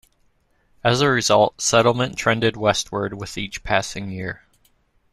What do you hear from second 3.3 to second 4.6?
each passing year.